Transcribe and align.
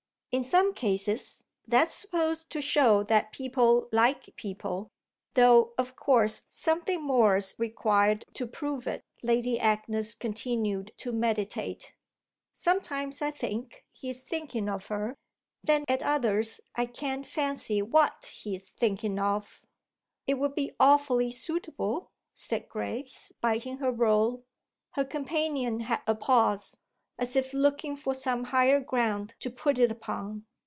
"In 0.33 0.45
some 0.45 0.73
cases 0.73 1.43
that's 1.67 1.93
supposed 1.93 2.49
to 2.51 2.61
show 2.61 3.03
that 3.03 3.33
people 3.33 3.89
like 3.91 4.33
people 4.37 4.89
though 5.33 5.73
of 5.77 5.97
course 5.97 6.43
something 6.47 7.01
more's 7.03 7.53
required 7.59 8.23
to 8.35 8.47
prove 8.47 8.87
it," 8.87 9.03
Lady 9.21 9.59
Agnes 9.59 10.15
continued 10.15 10.93
to 10.99 11.11
meditate. 11.11 11.93
"Sometimes 12.53 13.21
I 13.21 13.31
think 13.31 13.83
he's 13.91 14.23
thinking 14.23 14.69
of 14.69 14.85
her, 14.85 15.17
then 15.65 15.83
at 15.89 16.01
others 16.01 16.61
I 16.77 16.85
can't 16.85 17.27
fancy 17.27 17.81
what 17.81 18.27
he's 18.33 18.69
thinking 18.69 19.19
of." 19.19 19.61
"It 20.27 20.35
would 20.35 20.55
be 20.55 20.71
awfully 20.79 21.31
suitable," 21.33 22.07
said 22.33 22.69
Grace, 22.69 23.33
biting 23.41 23.79
her 23.79 23.91
roll. 23.91 24.45
Her 24.91 25.03
companion 25.03 25.81
had 25.81 26.01
a 26.07 26.15
pause, 26.15 26.77
as 27.19 27.35
if 27.35 27.53
looking 27.53 27.95
for 27.95 28.15
some 28.15 28.45
higher 28.45 28.79
ground 28.79 29.35
to 29.39 29.47
put 29.47 29.77
it 29.77 29.91
upon. 29.91 30.43